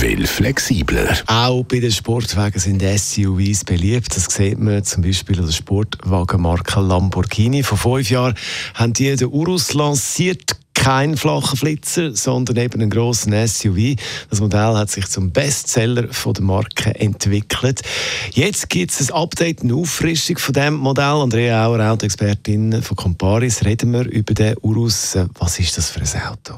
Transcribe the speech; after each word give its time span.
Will 0.00 0.26
flexibler. 0.26 1.14
Auch 1.26 1.62
bei 1.64 1.78
den 1.78 1.90
Sportwagen 1.90 2.58
sind 2.58 2.82
SUVs 2.82 3.64
beliebt. 3.66 4.16
Das 4.16 4.24
sieht 4.34 4.58
man 4.58 4.82
zum 4.82 5.02
Beispiel 5.02 5.38
an 5.38 5.44
der 5.44 5.52
Sportwagenmarke 5.52 6.80
Lamborghini. 6.80 7.62
Vor 7.62 7.76
fünf 7.76 8.08
Jahren 8.08 8.34
haben 8.72 8.94
die 8.94 9.14
den 9.14 9.28
Urus 9.28 9.74
lanciert 9.74 10.56
kein 10.72 11.18
flacher 11.18 11.54
Flitzer, 11.54 12.16
sondern 12.16 12.56
eben 12.56 12.80
einen 12.80 12.88
grossen 12.88 13.34
SUV. 13.46 13.96
Das 14.30 14.40
Modell 14.40 14.74
hat 14.74 14.90
sich 14.90 15.06
zum 15.08 15.32
Bestseller 15.32 16.10
von 16.10 16.32
der 16.32 16.44
Marke 16.44 16.94
entwickelt. 16.94 17.82
Jetzt 18.30 18.70
gibt 18.70 18.92
es 18.92 19.10
ein 19.10 19.14
Update, 19.14 19.60
eine 19.60 19.74
Auffrischung 19.74 20.38
von 20.38 20.54
dem 20.54 20.74
Modell. 20.76 21.04
Andrea 21.04 21.66
Auer, 21.66 21.92
Autoexpertin 21.92 22.82
von 22.82 22.96
Comparis, 22.96 23.66
reden 23.66 23.92
wir 23.92 24.06
über 24.06 24.32
den 24.32 24.56
Urus. 24.62 25.18
Was 25.38 25.58
ist 25.58 25.76
das 25.76 25.90
für 25.90 26.00
ein 26.00 26.26
Auto? 26.26 26.54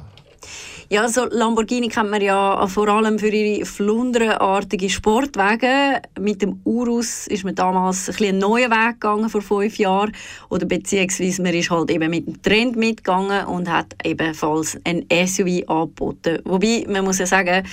Ja, 0.92 1.08
so 1.08 1.24
Lamborghini 1.24 1.88
kennt 1.88 2.10
man 2.10 2.20
ja 2.20 2.66
vor 2.66 2.86
allem 2.86 3.18
für 3.18 3.30
ihre 3.30 3.64
flundernartigen 3.64 4.90
Sportwagen. 4.90 6.02
Mit 6.20 6.42
dem 6.42 6.60
Urus 6.64 7.26
ist 7.28 7.44
man 7.44 7.54
damals 7.54 8.10
ein 8.10 8.26
einen 8.26 8.38
neuen 8.38 8.70
Weg 8.70 9.00
gegangen 9.00 9.30
vor 9.30 9.40
fünf 9.40 9.78
Jahren 9.78 10.12
oder 10.50 10.66
beziehungsweise 10.66 11.40
man 11.40 11.54
ist 11.54 11.70
halt 11.70 11.90
eben 11.90 12.10
mit 12.10 12.26
dem 12.26 12.42
Trend 12.42 12.76
mitgegangen 12.76 13.46
und 13.46 13.70
hat 13.70 13.96
ebenfalls 14.04 14.78
ein 14.84 15.06
SUV 15.10 15.66
angeboten. 15.66 16.40
Wobei 16.44 16.84
man 16.86 17.04
muss 17.04 17.20
ja 17.20 17.26
sagen, 17.26 17.66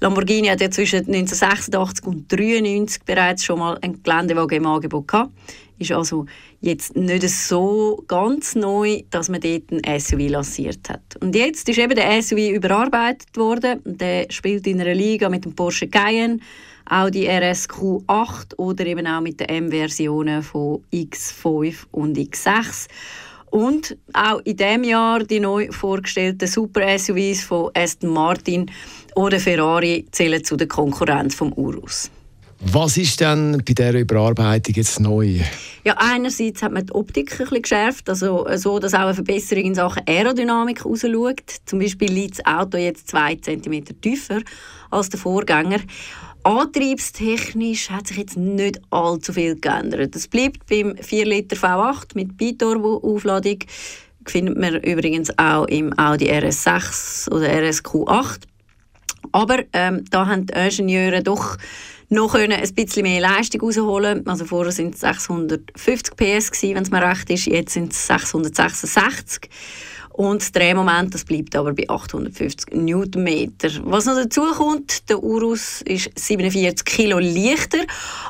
Lamborghini 0.00 0.48
hat 0.48 0.60
ja 0.60 0.68
zwischen 0.68 1.06
1986 1.06 2.04
und 2.04 2.32
1993 2.32 3.04
bereits 3.04 3.44
schon 3.44 3.60
mal 3.60 3.78
ein 3.82 4.02
Geländewagen 4.02 4.56
im 4.56 4.66
Angebot 4.66 5.06
gehabt 5.06 5.30
ist 5.78 5.92
also 5.92 6.26
jetzt 6.60 6.96
nicht 6.96 7.28
so 7.28 8.02
ganz 8.06 8.54
neu, 8.54 9.02
dass 9.10 9.28
man 9.28 9.40
dort 9.40 9.64
ein 9.70 10.00
SUV 10.00 10.28
lanciert 10.28 10.88
hat. 10.88 11.16
Und 11.20 11.34
jetzt 11.34 11.68
ist 11.68 11.78
eben 11.78 11.94
der 11.94 12.22
SUV 12.22 12.50
überarbeitet 12.50 13.36
worden. 13.36 13.80
Der 13.84 14.26
spielt 14.30 14.66
in 14.66 14.80
einer 14.80 14.94
Liga 14.94 15.28
mit 15.28 15.44
dem 15.44 15.54
Porsche 15.54 15.88
Cayenne, 15.88 16.38
Audi 16.88 17.26
RS 17.26 17.68
Q8 17.68 18.56
oder 18.58 18.86
eben 18.86 19.06
auch 19.06 19.20
mit 19.20 19.40
den 19.40 19.48
M-Versionen 19.48 20.42
von 20.42 20.82
X5 20.92 21.86
und 21.90 22.16
X6. 22.16 22.88
Und 23.50 23.96
auch 24.12 24.40
in 24.44 24.56
diesem 24.56 24.84
Jahr 24.84 25.22
die 25.22 25.38
neu 25.38 25.70
vorgestellten 25.70 26.48
Super-SUVs 26.48 27.44
von 27.44 27.70
Aston 27.74 28.10
Martin 28.10 28.70
oder 29.14 29.38
Ferrari 29.38 30.06
zählen 30.10 30.42
zu 30.44 30.56
der 30.56 30.66
Konkurrenz 30.66 31.36
vom 31.36 31.52
Urus. 31.52 32.10
Was 32.66 32.96
ist 32.96 33.20
denn 33.20 33.62
bei 33.64 33.74
dieser 33.74 33.92
Überarbeitung 33.98 34.74
jetzt 34.74 34.98
neu? 34.98 35.40
Ja, 35.84 35.96
einerseits 35.98 36.62
hat 36.62 36.72
man 36.72 36.86
die 36.86 36.92
Optik 36.92 37.30
ein 37.32 37.38
bisschen 37.38 37.62
geschärft, 37.62 38.08
also 38.08 38.46
äh, 38.46 38.56
so, 38.56 38.78
dass 38.78 38.94
auch 38.94 39.00
eine 39.00 39.14
Verbesserung 39.14 39.64
in 39.64 39.74
Sachen 39.74 40.02
Aerodynamik 40.06 40.84
rausschaut. 40.84 41.42
Zum 41.66 41.78
Beispiel 41.78 42.10
liegt 42.10 42.38
das 42.38 42.46
Auto 42.46 42.78
jetzt 42.78 43.08
2 43.08 43.36
cm 43.36 44.00
tiefer 44.00 44.40
als 44.90 45.10
der 45.10 45.20
Vorgänger. 45.20 45.80
Antriebstechnisch 46.42 47.90
hat 47.90 48.06
sich 48.06 48.16
jetzt 48.16 48.36
nicht 48.38 48.80
allzu 48.90 49.34
viel 49.34 49.60
geändert. 49.60 50.16
Es 50.16 50.26
bleibt 50.26 50.66
beim 50.66 50.96
4 50.96 51.26
Liter 51.26 51.56
V8 51.56 52.12
mit 52.14 52.36
Biturbo-Aufladung. 52.38 53.58
Findet 54.26 54.58
man 54.58 54.76
übrigens 54.76 55.30
auch 55.38 55.66
im 55.66 55.96
Audi 55.98 56.30
RS6 56.30 57.30
oder 57.30 57.46
RSQ8. 57.46 58.40
Aber 59.32 59.64
ähm, 59.72 60.04
da 60.10 60.26
haben 60.26 60.46
die 60.46 60.54
Ingenieure 60.54 61.22
doch 61.22 61.56
noch 62.14 62.32
können 62.32 62.52
ein 62.52 62.74
bisschen 62.74 63.02
mehr 63.02 63.20
Leistung 63.20 63.60
rausholen. 63.60 64.26
Also 64.26 64.44
vorher 64.44 64.72
sind 64.72 64.94
es 64.94 65.00
650 65.00 66.16
PS 66.16 66.62
wenn 66.62 66.82
es 66.82 66.90
mir 66.90 67.02
recht 67.02 67.28
ist. 67.30 67.46
Jetzt 67.46 67.74
sind 67.74 67.92
es 67.92 68.06
666. 68.06 69.50
Und 70.14 70.42
das 70.42 70.52
Drehmoment 70.52 71.12
das 71.12 71.24
bleibt 71.24 71.56
aber 71.56 71.72
bei 71.72 71.88
850 71.88 72.72
Newtonmeter. 72.72 73.68
Was 73.82 74.06
noch 74.06 74.14
dazu 74.14 74.42
kommt, 74.56 75.10
der 75.10 75.20
Urus 75.20 75.82
ist 75.82 76.08
47 76.14 76.84
Kilo 76.84 77.18
leichter 77.18 77.80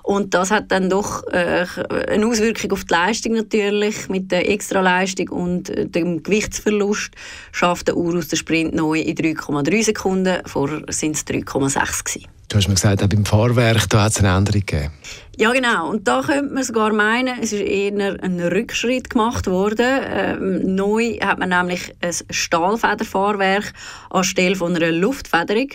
und 0.03 0.33
das 0.33 0.51
hat 0.51 0.73
dann 0.73 0.89
doch 0.89 1.27
äh, 1.27 1.67
eine 2.09 2.27
Auswirkung 2.27 2.73
auf 2.73 2.85
die 2.85 2.95
Leistung 2.95 3.35
natürlich. 3.35 4.09
Mit 4.09 4.33
der 4.33 4.49
Extraleistung 4.49 5.29
und 5.29 5.69
äh, 5.69 5.87
dem 5.87 6.23
Gewichtsverlust 6.23 7.11
schafft 7.53 7.89
der 7.89 7.99
Urus 7.99 8.29
den 8.29 8.39
Sprint 8.39 8.75
neu 8.75 9.01
in 9.01 9.15
3,3 9.15 9.85
Sekunden. 9.85 10.41
Vorher 10.47 10.83
sind 10.89 11.17
es 11.17 11.27
3,6 11.27 12.05
gewesen. 12.05 12.34
Du 12.49 12.57
hast 12.57 12.69
mir 12.69 12.75
gesagt, 12.75 13.03
auch 13.03 13.09
beim 13.09 13.25
Fahrwerk 13.25 13.93
hat 13.95 14.13
es 14.13 14.19
eine 14.19 14.37
Änderung 14.37 14.61
gegeben. 14.61 14.93
Ja, 15.37 15.53
genau. 15.53 15.91
Und 15.91 16.07
da 16.07 16.23
könnte 16.23 16.55
man 16.55 16.63
sogar 16.63 16.93
meinen, 16.93 17.39
es 17.41 17.53
ist 17.53 17.63
eher 17.63 18.23
ein 18.23 18.41
Rückschritt 18.41 19.11
gemacht 19.11 19.47
worden. 19.47 20.01
Ähm, 20.05 20.75
neu 20.75 21.19
hat 21.21 21.39
man 21.39 21.49
nämlich 21.49 21.93
ein 22.01 22.13
Stahlfederfahrwerk 22.31 23.73
anstelle 24.11 24.57
von 24.57 24.77
einer 24.77 24.93
Luftfederung. 24.93 25.71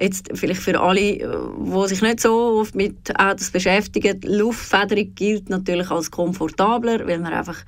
Jetzt 0.00 0.30
vielleicht 0.34 0.60
für 0.60 0.80
alle, 0.80 1.00
die 1.00 1.88
sich 1.88 2.02
nicht 2.02 2.20
so 2.20 2.60
oft 2.60 2.74
mit 2.74 3.18
Autos 3.18 3.50
beschäftigen, 3.50 4.20
Luftfederung 4.24 5.14
gilt 5.14 5.50
natürlich 5.50 5.90
als 5.90 6.10
komfortabler, 6.10 7.06
weil 7.06 7.18
man 7.18 7.32
einfach 7.32 7.58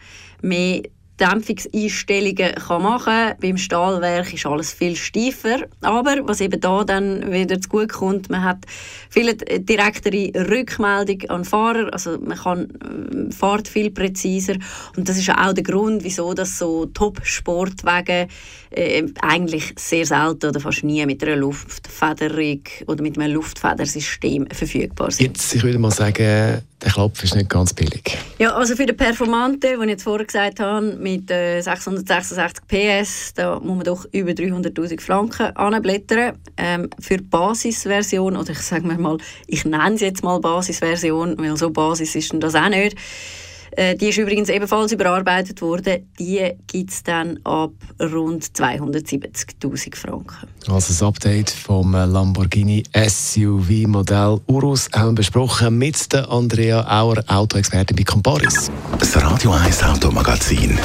mehr 0.40 0.82
Dämpfungseinstellungen 1.20 2.54
kann 2.54 2.82
machen 2.82 3.04
kann. 3.04 3.36
Beim 3.41 3.56
Stahlwerk 3.56 4.32
ist 4.32 4.47
alles 4.47 4.72
viel 4.72 4.97
steifer. 4.97 5.66
Aber 5.81 6.16
was 6.25 6.41
eben 6.41 6.60
da 6.60 6.84
dann 6.84 7.31
wieder 7.32 7.58
gut 7.69 7.92
kommt, 7.92 8.31
man 8.31 8.42
hat 8.42 8.64
viel 9.08 9.34
direktere 9.34 10.32
Rückmeldung 10.48 11.28
an 11.31 11.44
Fahrer. 11.44 11.92
Also 11.92 12.19
man 12.19 12.38
kann, 12.38 13.28
äh, 13.31 13.32
fährt 13.32 13.69
viel 13.69 13.91
präziser. 13.91 14.54
Und 14.97 15.08
das 15.08 15.19
ist 15.19 15.31
auch 15.31 15.53
der 15.53 15.64
Grund, 15.64 16.04
wieso 16.04 16.32
das 16.34 16.58
so 16.58 16.86
Top-Sportwagen 16.86 18.28
äh, 18.70 19.04
eigentlich 19.20 19.75
sehr 19.78 20.06
selten 20.06 20.47
oder 20.47 20.60
fast 20.60 20.84
nie 20.84 21.04
mit 21.04 21.22
einer 21.22 21.37
Luftfederung 21.37 22.62
oder 22.87 23.02
mit 23.02 23.19
einem 23.19 23.34
Luftfedersystem 23.34 24.47
verfügbar 24.52 25.10
sind. 25.10 25.26
Jetzt, 25.26 25.54
ich 25.54 25.62
würde 25.62 25.78
mal 25.78 25.91
sagen, 25.91 26.62
der 26.82 26.92
Klopf 26.92 27.22
ist 27.22 27.34
nicht 27.34 27.50
ganz 27.50 27.74
billig. 27.74 28.16
Ja, 28.38 28.54
also 28.54 28.74
für 28.74 28.86
den 28.86 28.96
Performante, 28.96 29.68
den 29.68 29.82
ich 29.82 29.88
jetzt 29.88 30.02
vorher 30.04 30.26
gesagt 30.26 30.60
habe, 30.60 30.94
mit 30.94 31.30
äh, 31.30 31.60
666 31.60 32.66
PS, 32.66 33.34
da 33.34 33.60
muss 33.60 33.76
man 33.76 33.84
doch 33.84 34.06
über 34.12 34.30
300'000 34.30 35.00
Franken 35.00 35.56
anblättern. 35.56 36.38
Ähm, 36.56 36.88
für 36.98 37.19
die 37.19 37.24
Basisversion, 37.24 38.36
oder 38.36 38.50
ich 38.50 38.60
sage 38.60 38.86
mal, 38.86 39.19
ich 39.46 39.64
nenne 39.64 39.94
es 39.94 40.00
jetzt 40.00 40.24
mal 40.24 40.40
Basisversion, 40.40 41.36
weil 41.38 41.56
so 41.56 41.70
Basis 41.70 42.14
ist 42.14 42.32
das 42.34 42.54
auch 42.54 42.69
nicht, 42.69 42.96
äh, 43.72 43.97
die 43.97 44.08
ist 44.08 44.19
übrigens 44.19 44.48
ebenfalls 44.48 44.92
überarbeitet 44.92 45.62
worden. 45.62 46.10
Die 46.19 46.41
gibt 46.66 46.91
es 46.91 47.03
dann 47.03 47.38
ab 47.44 47.72
rund 48.00 48.44
270.000 48.44 49.97
Franken. 49.97 50.48
Also 50.66 50.88
das 50.88 51.03
Update 51.03 51.50
vom 51.50 51.92
Lamborghini 51.92 52.82
SUV-Modell 52.94 54.41
Urus 54.47 54.88
haben 54.92 55.10
wir 55.10 55.20
besprochen 55.20 55.78
mit 55.78 56.12
der 56.12 56.31
Andrea 56.31 56.84
Auer, 56.88 57.22
Autoexpertin 57.26 57.97
bei 57.97 58.04
Comparis. 58.04 58.70
Das 58.98 59.16
Radio 59.22 59.53
1 59.53 59.82
Automagazin, 59.84 60.78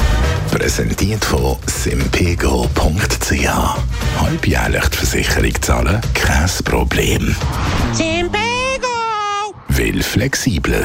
präsentiert 0.50 1.24
von 1.24 1.56
simpego.ch. 1.66 3.48
Halbjährlich 4.20 4.88
die 4.88 4.96
Versicherung 4.96 5.62
zahlen, 5.62 6.00
kein 6.14 6.50
Problem. 6.64 7.34
Simpego! 7.92 8.86
Will 9.68 10.02
flexibler. 10.02 10.84